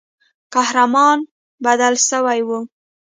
قهرمان 0.53 1.19
بدل 1.65 1.93
سوی 2.09 2.39
وو. 2.47 2.59